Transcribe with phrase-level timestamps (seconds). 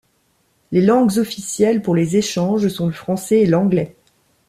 [0.71, 3.95] Les langues officielles pour les échanges sont le français et l'anglais.